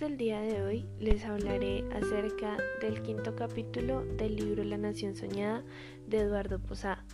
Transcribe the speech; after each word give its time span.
podcast 0.00 0.10
del 0.10 0.16
día 0.16 0.40
de 0.40 0.62
hoy 0.62 0.86
les 0.98 1.24
hablaré 1.24 1.84
acerca 1.92 2.56
del 2.80 3.02
quinto 3.02 3.36
capítulo 3.36 4.04
del 4.16 4.36
libro 4.36 4.64
La 4.64 4.78
Nación 4.78 5.14
Soñada 5.14 5.62
de 6.06 6.20
Eduardo 6.20 6.58
Posada, 6.58 7.04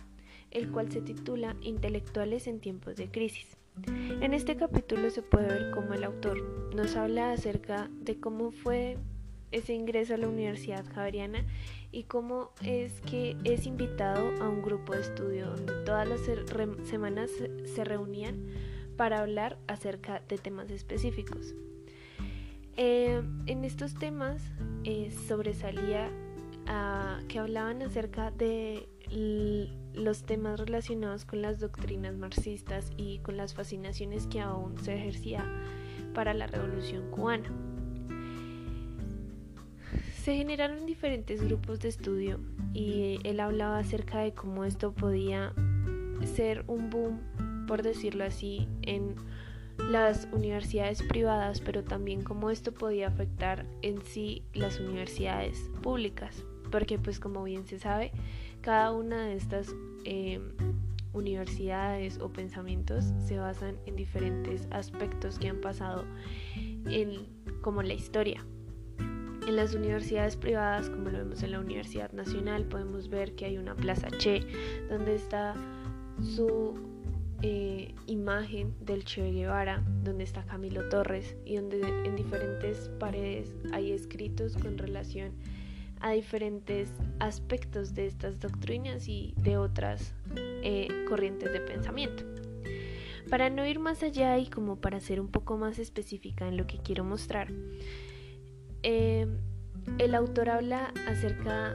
el 0.51 0.71
cual 0.71 0.89
se 0.91 1.01
titula 1.01 1.57
Intelectuales 1.61 2.47
en 2.47 2.61
tiempos 2.61 2.95
de 2.95 3.09
crisis. 3.11 3.57
En 4.21 4.33
este 4.33 4.55
capítulo 4.55 5.09
se 5.09 5.21
puede 5.21 5.47
ver 5.47 5.71
cómo 5.71 5.93
el 5.93 6.03
autor 6.05 6.41
nos 6.73 6.95
habla 6.95 7.33
acerca 7.33 7.89
de 7.99 8.19
cómo 8.19 8.51
fue 8.51 8.97
ese 9.51 9.73
ingreso 9.73 10.13
a 10.13 10.17
la 10.17 10.29
Universidad 10.29 10.85
Javeriana 10.93 11.45
y 11.91 12.03
cómo 12.03 12.51
es 12.63 13.01
que 13.01 13.35
es 13.43 13.65
invitado 13.65 14.31
a 14.41 14.47
un 14.47 14.61
grupo 14.61 14.93
de 14.93 15.01
estudio 15.01 15.47
donde 15.47 15.73
todas 15.85 16.07
las 16.07 16.21
semanas 16.87 17.31
se 17.65 17.83
reunían 17.83 18.47
para 18.95 19.19
hablar 19.19 19.57
acerca 19.67 20.21
de 20.27 20.37
temas 20.37 20.71
específicos. 20.71 21.53
Eh, 22.77 23.21
en 23.47 23.65
estos 23.65 23.95
temas 23.95 24.41
eh, 24.83 25.11
sobresalía 25.27 26.09
que 27.29 27.39
hablaban 27.39 27.81
acerca 27.81 28.29
de 28.29 28.89
los 29.93 30.23
temas 30.23 30.59
relacionados 30.59 31.23
con 31.23 31.41
las 31.41 31.59
doctrinas 31.59 32.13
marxistas 32.17 32.91
y 32.97 33.19
con 33.19 33.37
las 33.37 33.53
fascinaciones 33.53 34.27
que 34.27 34.41
aún 34.41 34.77
se 34.77 34.95
ejercía 34.95 35.45
para 36.13 36.33
la 36.33 36.45
revolución 36.45 37.09
cubana. 37.09 37.49
Se 40.23 40.35
generaron 40.35 40.85
diferentes 40.85 41.41
grupos 41.41 41.79
de 41.79 41.87
estudio 41.87 42.39
y 42.73 43.19
él 43.23 43.39
hablaba 43.39 43.79
acerca 43.79 44.19
de 44.19 44.33
cómo 44.33 44.65
esto 44.65 44.91
podía 44.91 45.53
ser 46.35 46.65
un 46.67 46.89
boom, 46.89 47.21
por 47.65 47.81
decirlo 47.81 48.25
así, 48.25 48.67
en 48.81 49.15
las 49.77 50.27
universidades 50.31 51.03
privadas, 51.03 51.61
pero 51.61 51.83
también 51.83 52.23
cómo 52.23 52.49
esto 52.49 52.73
podía 52.73 53.07
afectar 53.07 53.65
en 53.81 54.03
sí 54.03 54.43
las 54.53 54.79
universidades 54.79 55.69
públicas, 55.81 56.43
porque 56.71 56.97
pues 56.97 57.19
como 57.19 57.43
bien 57.43 57.65
se 57.65 57.79
sabe, 57.79 58.11
cada 58.61 58.91
una 58.91 59.25
de 59.25 59.35
estas 59.35 59.73
em, 60.03 60.41
universidades 61.13 62.19
o 62.19 62.29
pensamientos 62.29 63.05
se 63.25 63.37
basan 63.37 63.77
en 63.85 63.95
diferentes 63.95 64.67
aspectos 64.71 65.39
que 65.39 65.49
han 65.49 65.61
pasado 65.61 66.05
en 66.85 67.27
como 67.61 67.81
la 67.81 67.93
historia. 67.93 68.45
En 69.47 69.55
las 69.55 69.73
universidades 69.73 70.35
privadas, 70.35 70.89
como 70.89 71.09
lo 71.09 71.19
vemos 71.19 71.41
en 71.41 71.51
la 71.51 71.59
Universidad 71.61 72.11
Nacional, 72.11 72.65
podemos 72.65 73.07
ver 73.07 73.33
que 73.35 73.45
hay 73.45 73.57
una 73.57 73.75
plaza 73.75 74.09
Che, 74.17 74.41
donde 74.89 75.15
está 75.15 75.55
su 76.21 76.96
eh, 77.41 77.93
imagen 78.07 78.73
del 78.81 79.03
Che 79.03 79.31
Guevara, 79.31 79.83
donde 80.03 80.23
está 80.23 80.43
Camilo 80.43 80.89
Torres 80.89 81.35
y 81.45 81.55
donde 81.57 81.81
en 81.81 82.15
diferentes 82.15 82.89
paredes 82.99 83.53
hay 83.73 83.91
escritos 83.91 84.57
con 84.57 84.77
relación 84.77 85.33
a 85.99 86.11
diferentes 86.11 86.93
aspectos 87.19 87.93
de 87.93 88.07
estas 88.07 88.39
doctrinas 88.39 89.07
y 89.07 89.33
de 89.37 89.57
otras 89.57 90.13
eh, 90.35 90.87
corrientes 91.07 91.51
de 91.53 91.59
pensamiento. 91.59 92.23
Para 93.29 93.49
no 93.49 93.65
ir 93.65 93.79
más 93.79 94.03
allá 94.03 94.37
y 94.37 94.47
como 94.47 94.77
para 94.77 94.99
ser 94.99 95.19
un 95.19 95.27
poco 95.27 95.57
más 95.57 95.79
específica 95.79 96.47
en 96.47 96.57
lo 96.57 96.65
que 96.65 96.77
quiero 96.77 97.03
mostrar, 97.03 97.51
eh, 98.83 99.27
el 99.97 100.15
autor 100.15 100.49
habla 100.49 100.93
acerca 101.07 101.73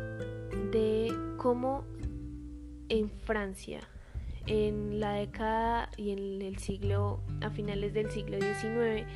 de 0.70 1.12
cómo 1.36 1.84
en 2.88 3.10
Francia 3.10 3.80
en 4.46 5.00
la 5.00 5.14
década 5.14 5.90
y 5.96 6.10
en 6.10 6.42
el 6.42 6.58
siglo, 6.58 7.20
a 7.40 7.50
finales 7.50 7.94
del 7.94 8.10
siglo 8.10 8.38
XIX, 8.38 9.06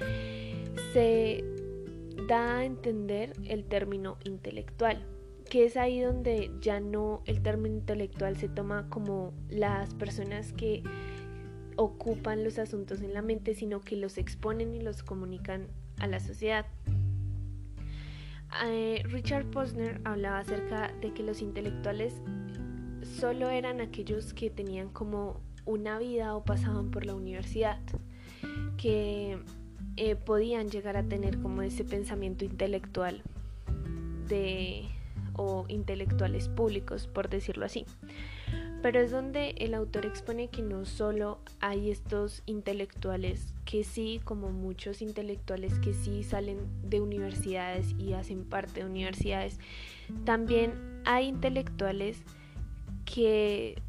se 0.93 1.45
da 2.29 2.59
a 2.59 2.65
entender 2.65 3.33
el 3.45 3.65
término 3.65 4.19
intelectual, 4.25 5.05
que 5.49 5.65
es 5.65 5.77
ahí 5.77 6.01
donde 6.01 6.51
ya 6.61 6.81
no 6.81 7.23
el 7.27 7.43
término 7.43 7.77
intelectual 7.77 8.37
se 8.37 8.49
toma 8.49 8.89
como 8.89 9.33
las 9.49 9.95
personas 9.95 10.53
que 10.53 10.83
ocupan 11.77 12.43
los 12.43 12.59
asuntos 12.59 13.03
en 13.03 13.15
la 13.15 13.23
mente, 13.23 13.55
sino 13.55 13.81
que 13.81 13.97
los 13.97 14.19
exponen 14.19 14.75
y 14.75 14.81
los 14.81 15.03
comunican 15.03 15.69
a 15.99 16.07
la 16.07 16.21
sociedad. 16.21 16.67
Eh, 18.65 19.03
Richard 19.07 19.47
Posner 19.51 20.01
hablaba 20.05 20.39
acerca 20.39 20.93
de 21.01 21.13
que 21.13 21.23
los 21.23 21.43
intelectuales 21.43 22.15
solo 23.19 23.51
eran 23.51 23.81
aquellos 23.81 24.35
que 24.35 24.51
tenían 24.51 24.89
como 24.91 25.41
una 25.65 25.99
vida 25.99 26.37
o 26.37 26.45
pasaban 26.45 26.91
por 26.91 27.07
la 27.07 27.15
universidad, 27.15 27.81
que 28.77 29.39
eh, 29.97 30.17
podían 30.17 30.69
llegar 30.69 30.97
a 30.97 31.03
tener 31.03 31.39
como 31.41 31.63
ese 31.63 31.85
pensamiento 31.85 32.45
intelectual 32.45 33.23
de 34.29 34.85
o 35.35 35.65
intelectuales 35.69 36.49
públicos, 36.49 37.07
por 37.07 37.29
decirlo 37.29 37.67
así. 37.67 37.85
Pero 38.83 39.01
es 39.01 39.11
donde 39.11 39.51
el 39.59 39.75
autor 39.75 40.07
expone 40.07 40.49
que 40.49 40.63
no 40.63 40.85
solo 40.85 41.41
hay 41.61 41.91
estos 41.91 42.43
intelectuales 42.47 43.53
que 43.65 43.83
sí, 43.83 44.21
como 44.25 44.51
muchos 44.51 45.03
intelectuales 45.03 45.79
que 45.81 45.93
sí 45.93 46.23
salen 46.23 46.59
de 46.83 47.01
universidades 47.01 47.95
y 47.99 48.13
hacen 48.13 48.45
parte 48.45 48.81
de 48.81 48.87
universidades, 48.87 49.59
también 50.25 51.01
hay 51.05 51.27
intelectuales 51.27 52.23
que 53.07 53.81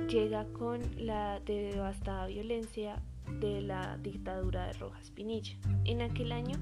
llega 0.10 0.46
con 0.52 0.82
la 0.98 1.40
devastada 1.40 2.28
violencia 2.28 3.02
de 3.40 3.62
la 3.62 3.98
dictadura 4.04 4.68
de 4.68 4.74
Rojas 4.74 5.12
Pinilla. 5.12 5.56
En 5.86 6.02
aquel 6.02 6.34
año 6.34 6.60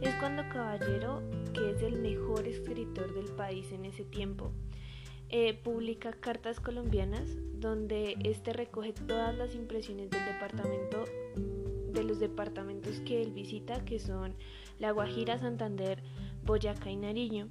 es 0.00 0.14
cuando 0.20 0.48
Caballero, 0.48 1.20
que 1.52 1.72
es 1.72 1.82
el 1.82 2.00
mejor 2.00 2.46
escritor 2.46 3.12
del 3.12 3.34
país 3.34 3.72
en 3.72 3.86
ese 3.86 4.04
tiempo, 4.04 4.52
eh, 5.30 5.52
publica 5.52 6.12
Cartas 6.12 6.60
Colombianas, 6.60 7.28
donde 7.54 8.16
este 8.22 8.52
recoge 8.52 8.92
todas 8.92 9.36
las 9.36 9.56
impresiones 9.56 10.10
del 10.10 10.24
departamento 10.26 11.06
de 11.96 12.04
los 12.04 12.20
departamentos 12.20 13.00
que 13.00 13.22
él 13.22 13.32
visita, 13.32 13.84
que 13.84 13.98
son 13.98 14.34
La 14.78 14.92
Guajira, 14.92 15.38
Santander, 15.38 16.02
Boyacá 16.44 16.90
y 16.90 16.96
Nariño, 16.96 17.48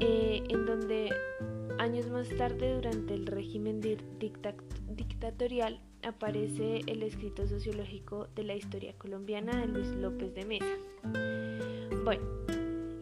eh, 0.00 0.42
en 0.48 0.66
donde 0.66 1.10
años 1.78 2.10
más 2.10 2.28
tarde, 2.36 2.74
durante 2.74 3.14
el 3.14 3.26
régimen 3.26 3.80
dictatorial, 3.80 5.80
aparece 6.02 6.80
el 6.86 7.02
escrito 7.02 7.46
sociológico 7.46 8.28
de 8.34 8.44
la 8.44 8.54
historia 8.54 8.94
colombiana 8.98 9.60
de 9.60 9.68
Luis 9.68 9.88
López 9.88 10.34
de 10.34 10.44
Mesa. 10.44 10.76
Bueno, 12.04 12.24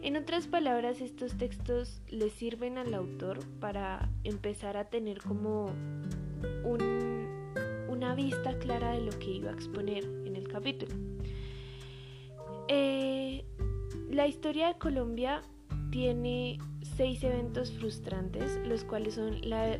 en 0.01 0.17
otras 0.17 0.47
palabras, 0.47 1.01
estos 1.01 1.37
textos 1.37 2.01
le 2.09 2.29
sirven 2.29 2.77
al 2.77 2.93
autor 2.93 3.39
para 3.59 4.09
empezar 4.23 4.77
a 4.77 4.89
tener 4.89 5.21
como 5.21 5.71
un 6.63 7.00
vista 8.15 8.57
clara 8.59 8.91
de 8.93 9.01
lo 9.01 9.11
que 9.19 9.31
iba 9.31 9.51
a 9.51 9.53
exponer 9.53 10.03
en 10.25 10.35
el 10.35 10.47
capítulo. 10.47 10.95
Eh, 12.67 13.43
la 14.09 14.27
historia 14.27 14.67
de 14.67 14.77
Colombia 14.77 15.41
tiene 15.91 16.57
seis 16.95 17.23
eventos 17.23 17.71
frustrantes, 17.71 18.59
los 18.65 18.83
cuales 18.83 19.15
son 19.15 19.41
la 19.41 19.77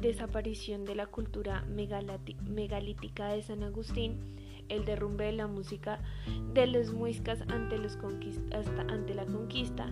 desaparición 0.00 0.84
de 0.84 0.94
la 0.94 1.06
cultura 1.06 1.64
megalítica 1.66 3.28
de 3.28 3.42
San 3.42 3.62
Agustín, 3.62 4.34
el 4.68 4.84
derrumbe 4.84 5.24
de 5.24 5.32
la 5.32 5.46
música 5.46 6.00
de 6.52 6.66
los 6.66 6.92
muiscas 6.92 7.40
hasta 7.40 8.82
ante 8.82 9.14
la 9.14 9.24
conquista, 9.26 9.86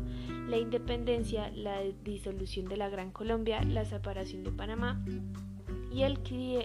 la 0.48 0.58
independencia, 0.58 1.50
la 1.52 1.80
disolución 2.04 2.66
de 2.66 2.76
la 2.76 2.88
Gran 2.88 3.10
Colombia, 3.10 3.62
la 3.62 3.84
separación 3.84 4.44
de 4.44 4.52
Panamá 4.52 5.02
y 5.96 6.02
el, 6.02 6.18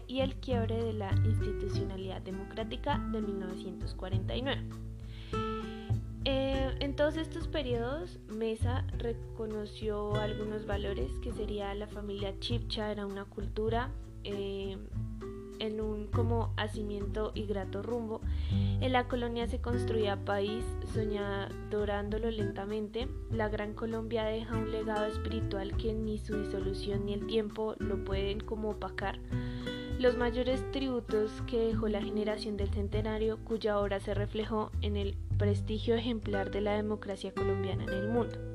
y 0.08 0.20
el 0.20 0.36
quiebre 0.36 0.84
de 0.84 0.92
la 0.92 1.10
institucionalidad 1.24 2.22
democrática 2.22 2.98
de 3.14 3.22
1949. 3.22 4.62
Eh, 6.26 6.76
en 6.82 6.96
todos 6.98 7.16
estos 7.16 7.48
periodos, 7.48 8.20
Mesa 8.28 8.86
reconoció 8.98 10.16
algunos 10.16 10.66
valores 10.66 11.10
que 11.24 11.32
sería 11.32 11.74
la 11.76 11.88
familia 11.88 12.38
Chipcha, 12.42 12.92
era 12.92 13.06
una 13.06 13.24
cultura, 13.24 13.90
eh, 14.26 14.78
en 15.60 15.80
un 15.80 16.08
como 16.08 16.54
hacimiento 16.58 17.32
y 17.34 17.46
grato 17.46 17.82
rumbo. 17.82 18.20
En 18.82 18.94
la 18.94 19.08
colonia 19.08 19.48
se 19.48 19.62
construía 19.62 20.26
país, 20.26 20.66
soñadorándolo 20.94 22.32
lentamente. 22.32 23.08
La 23.32 23.48
Gran 23.48 23.74
Colombia 23.74 24.24
deja 24.24 24.58
un 24.58 24.72
legado 24.72 25.06
espiritual 25.06 25.78
que 25.78 25.94
ni 25.94 26.18
su 26.18 26.36
disolución 26.36 27.06
ni 27.06 27.14
el 27.14 27.28
tiempo 27.28 27.76
lo 27.78 28.04
pueden 28.04 28.40
como 28.40 28.72
opacar. 28.72 29.20
Los 30.00 30.18
mayores 30.18 30.64
tributos 30.72 31.30
que 31.46 31.60
dejó 31.60 31.88
la 31.88 32.02
generación 32.02 32.58
del 32.58 32.70
centenario, 32.70 33.38
cuya 33.44 33.78
obra 33.80 34.00
se 34.00 34.16
reflejó 34.16 34.72
en 34.82 34.98
el 34.98 35.16
prestigio 35.38 35.94
ejemplar 35.96 36.50
de 36.50 36.62
la 36.62 36.74
democracia 36.74 37.32
colombiana 37.34 37.84
en 37.84 37.90
el 37.94 38.10
mundo. 38.10 38.51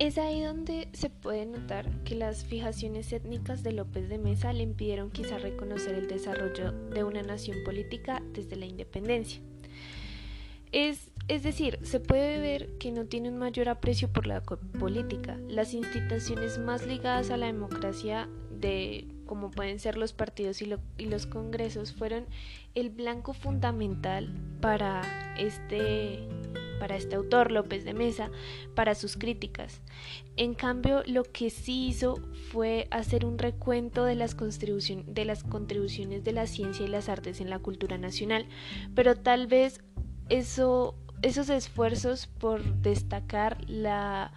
Es 0.00 0.18
ahí 0.18 0.40
donde 0.42 0.88
se 0.92 1.08
puede 1.08 1.46
notar 1.46 1.88
que 2.02 2.16
las 2.16 2.44
fijaciones 2.44 3.12
étnicas 3.12 3.62
de 3.62 3.72
López 3.72 4.08
de 4.08 4.18
Mesa 4.18 4.52
le 4.52 4.64
impidieron 4.64 5.10
quizá 5.10 5.38
reconocer 5.38 5.94
el 5.94 6.08
desarrollo 6.08 6.72
de 6.72 7.04
una 7.04 7.22
nación 7.22 7.58
política 7.64 8.20
desde 8.32 8.56
la 8.56 8.66
independencia. 8.66 9.40
Es, 10.72 11.12
es 11.28 11.44
decir, 11.44 11.78
se 11.82 12.00
puede 12.00 12.40
ver 12.40 12.76
que 12.78 12.90
no 12.90 13.06
tiene 13.06 13.28
un 13.28 13.38
mayor 13.38 13.68
aprecio 13.68 14.12
por 14.12 14.26
la 14.26 14.42
política. 14.42 15.38
Las 15.48 15.72
instituciones 15.72 16.58
más 16.58 16.84
ligadas 16.84 17.30
a 17.30 17.36
la 17.36 17.46
democracia 17.46 18.28
de 18.50 19.06
como 19.26 19.52
pueden 19.52 19.78
ser 19.78 19.96
los 19.96 20.12
partidos 20.12 20.60
y, 20.60 20.74
y, 20.98 21.06
los 21.06 21.26
congresos, 21.26 21.92
fueron 21.92 22.26
el 22.74 22.90
blanco 22.90 23.32
fundamental 23.32 24.34
para 24.60 25.02
este 25.38 26.28
para 26.84 26.96
este 26.96 27.16
autor, 27.16 27.50
López 27.50 27.86
de 27.86 27.94
Mesa, 27.94 28.30
para 28.74 28.94
sus 28.94 29.16
críticas. 29.16 29.80
En 30.36 30.52
cambio, 30.52 31.02
lo 31.06 31.22
que 31.22 31.48
sí 31.48 31.86
hizo 31.86 32.20
fue 32.52 32.88
hacer 32.90 33.24
un 33.24 33.38
recuento 33.38 34.04
de 34.04 34.14
las, 34.14 34.36
de 34.36 35.24
las 35.24 35.44
contribuciones 35.44 36.24
de 36.24 36.32
la 36.32 36.46
ciencia 36.46 36.84
y 36.84 36.88
las 36.88 37.08
artes 37.08 37.40
en 37.40 37.48
la 37.48 37.58
cultura 37.58 37.96
nacional, 37.96 38.46
pero 38.94 39.16
tal 39.16 39.46
vez 39.46 39.80
eso, 40.28 40.94
esos 41.22 41.48
esfuerzos 41.48 42.26
por 42.26 42.62
destacar 42.82 43.56
la 43.66 44.34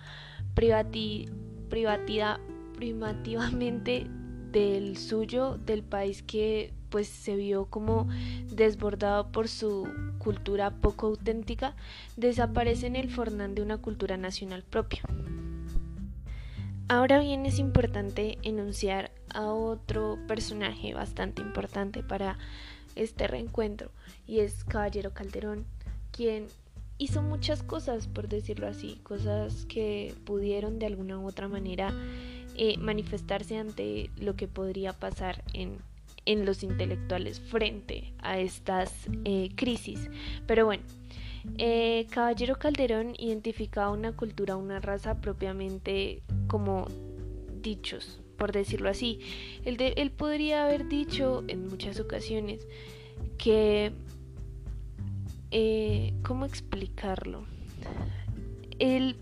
privatidad 0.53 2.39
privativamente 2.79 4.07
del 4.53 4.95
suyo, 4.95 5.57
del 5.57 5.83
país 5.83 6.23
que 6.23 6.76
pues 6.89 7.07
se 7.07 7.35
vio 7.35 7.65
como 7.65 8.07
desbordado 8.49 9.31
por 9.31 9.47
su 9.47 9.87
cultura 10.17 10.71
poco 10.71 11.07
auténtica, 11.07 11.75
desaparece 12.15 12.87
en 12.87 12.95
el 12.95 13.09
fornán 13.09 13.55
de 13.55 13.61
una 13.61 13.77
cultura 13.77 14.17
nacional 14.17 14.63
propia. 14.63 15.01
Ahora 16.89 17.19
bien 17.19 17.45
es 17.45 17.59
importante 17.59 18.37
enunciar 18.43 19.11
a 19.33 19.51
otro 19.51 20.17
personaje 20.27 20.93
bastante 20.93 21.41
importante 21.41 22.01
para 22.01 22.37
este 22.95 23.27
reencuentro 23.27 23.91
y 24.25 24.39
es 24.39 24.63
Caballero 24.63 25.13
Calderón, 25.13 25.65
quien 26.11 26.45
hizo 26.97 27.21
muchas 27.21 27.61
cosas, 27.61 28.07
por 28.07 28.27
decirlo 28.27 28.67
así, 28.67 28.99
cosas 29.03 29.65
que 29.65 30.15
pudieron 30.25 30.79
de 30.79 30.85
alguna 30.85 31.19
u 31.19 31.27
otra 31.27 31.47
manera 31.47 31.93
eh, 32.55 32.77
manifestarse 32.79 33.57
ante 33.57 34.09
lo 34.17 34.35
que 34.35 34.47
podría 34.47 34.93
pasar 34.93 35.43
en 35.53 35.77
en 36.27 36.45
los 36.45 36.61
intelectuales 36.61 37.39
frente 37.39 38.13
a 38.19 38.37
estas 38.37 39.07
eh, 39.23 39.49
crisis. 39.55 40.09
Pero 40.45 40.65
bueno, 40.65 40.83
eh, 41.57 42.05
Caballero 42.11 42.59
Calderón 42.59 43.13
identificaba 43.17 43.89
una 43.91 44.11
cultura, 44.11 44.57
una 44.57 44.79
raza 44.79 45.21
propiamente 45.21 46.21
como 46.47 46.85
dichos, 47.61 48.19
por 48.37 48.51
decirlo 48.51 48.89
así. 48.89 49.19
Él, 49.63 49.77
él 49.79 50.11
podría 50.11 50.65
haber 50.65 50.87
dicho 50.87 51.43
en 51.47 51.67
muchas 51.67 51.99
ocasiones 51.99 52.67
que... 53.37 53.93
Eh, 55.49 56.13
¿Cómo 56.23 56.45
explicarlo? 56.45 57.45
El 58.79 59.15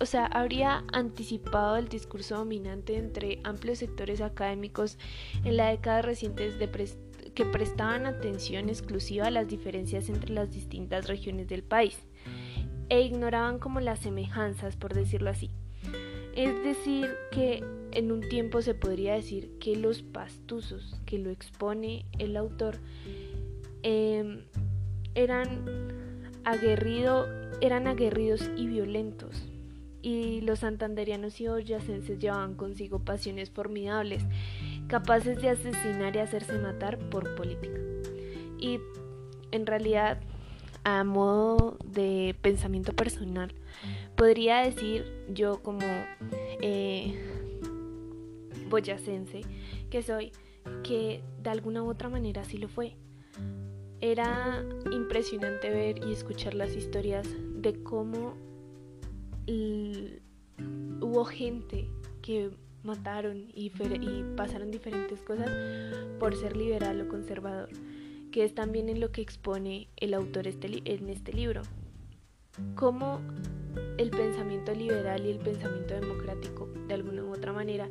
o 0.00 0.06
sea, 0.06 0.26
habría 0.26 0.84
anticipado 0.92 1.76
el 1.76 1.88
discurso 1.88 2.36
dominante 2.36 2.96
entre 2.96 3.40
amplios 3.44 3.78
sectores 3.78 4.20
académicos 4.20 4.98
en 5.44 5.56
la 5.56 5.70
década 5.70 6.02
reciente 6.02 6.50
que 7.34 7.44
prestaban 7.44 8.06
atención 8.06 8.68
exclusiva 8.68 9.26
a 9.26 9.30
las 9.30 9.48
diferencias 9.48 10.08
entre 10.08 10.32
las 10.32 10.50
distintas 10.50 11.06
regiones 11.06 11.48
del 11.48 11.62
país 11.62 11.98
e 12.88 13.02
ignoraban 13.02 13.58
como 13.58 13.80
las 13.80 14.00
semejanzas, 14.00 14.76
por 14.76 14.94
decirlo 14.94 15.30
así. 15.30 15.50
Es 16.34 16.62
decir, 16.64 17.14
que 17.30 17.62
en 17.92 18.10
un 18.10 18.20
tiempo 18.28 18.60
se 18.60 18.74
podría 18.74 19.14
decir 19.14 19.56
que 19.60 19.76
los 19.76 20.02
pastuzos 20.02 21.00
que 21.06 21.18
lo 21.18 21.30
expone 21.30 22.06
el 22.18 22.36
autor 22.36 22.78
em, 23.82 24.44
eran, 25.14 25.64
aguerrido, 26.44 27.28
eran 27.60 27.86
aguerridos 27.86 28.50
y 28.56 28.66
violentos, 28.66 29.46
y 30.04 30.42
los 30.42 30.58
santanderianos 30.58 31.40
y 31.40 31.48
boyacenses 31.48 32.18
llevaban 32.18 32.56
consigo 32.56 32.98
pasiones 32.98 33.50
formidables, 33.50 34.22
capaces 34.86 35.40
de 35.40 35.48
asesinar 35.48 36.14
y 36.14 36.18
hacerse 36.18 36.58
matar 36.58 36.98
por 37.08 37.34
política. 37.34 37.80
Y 38.58 38.80
en 39.50 39.64
realidad, 39.64 40.20
a 40.84 41.04
modo 41.04 41.78
de 41.86 42.36
pensamiento 42.42 42.92
personal, 42.92 43.54
podría 44.14 44.58
decir 44.58 45.06
yo 45.30 45.62
como 45.62 45.86
eh, 46.60 47.18
boyacense 48.68 49.40
que 49.88 50.02
soy, 50.02 50.32
que 50.82 51.22
de 51.42 51.48
alguna 51.48 51.82
u 51.82 51.88
otra 51.88 52.10
manera 52.10 52.44
sí 52.44 52.58
lo 52.58 52.68
fue. 52.68 52.94
Era 54.02 54.62
impresionante 54.92 55.70
ver 55.70 56.06
y 56.06 56.12
escuchar 56.12 56.52
las 56.52 56.76
historias 56.76 57.26
de 57.54 57.82
cómo 57.82 58.34
hubo 59.46 61.24
gente 61.24 61.88
que 62.22 62.50
mataron 62.82 63.48
y, 63.54 63.70
pasaron 64.36 64.70
diferentes 64.70 65.20
cosas 65.22 65.50
por 66.18 66.36
ser 66.36 66.56
liberal 66.56 67.00
o 67.00 67.08
conservador, 67.08 67.70
que 68.30 68.44
es 68.44 68.54
también 68.54 68.88
en 68.88 69.00
lo 69.00 69.10
que 69.10 69.22
expone 69.22 69.88
el 69.96 70.14
autor 70.14 70.46
este 70.46 70.82
en 70.84 71.08
este 71.08 71.32
libro. 71.32 71.62
Cómo 72.74 73.20
el 73.98 74.10
pensamiento 74.10 74.72
liberal 74.74 75.26
y 75.26 75.30
el 75.30 75.38
pensamiento 75.38 75.94
democrático, 75.94 76.68
de 76.86 76.94
alguna 76.94 77.24
u 77.24 77.32
otra 77.32 77.52
manera, 77.52 77.88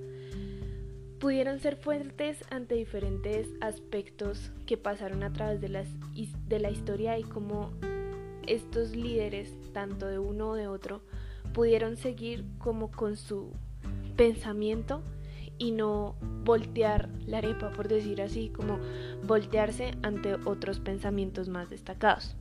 pudieron 1.19 1.59
ser 1.59 1.75
fuertes 1.77 2.43
ante 2.49 2.75
diferentes 2.75 3.47
aspectos 3.61 4.51
que 4.65 4.77
pasaron 4.77 5.23
a 5.23 5.33
través 5.33 5.59
de 5.61 6.59
la 6.59 6.69
historia 6.69 7.17
y 7.17 7.23
cómo 7.23 7.71
estos 8.47 8.95
líderes, 8.95 9.53
tanto 9.71 10.07
de 10.07 10.19
uno 10.19 10.51
o 10.51 10.55
de 10.55 10.67
otro, 10.67 11.01
pudieron 11.53 11.97
seguir 11.97 12.45
como 12.57 12.91
con 12.91 13.15
su 13.15 13.51
pensamiento 14.15 15.01
y 15.57 15.71
no 15.71 16.15
voltear 16.43 17.09
la 17.25 17.37
arepa, 17.37 17.71
por 17.71 17.87
decir 17.87 18.21
así, 18.21 18.49
como 18.49 18.79
voltearse 19.23 19.91
ante 20.01 20.35
otros 20.45 20.79
pensamientos 20.79 21.47
más 21.47 21.69
destacados. 21.69 22.35